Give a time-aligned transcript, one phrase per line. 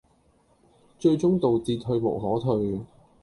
[0.97, 2.81] 最終導致退無可退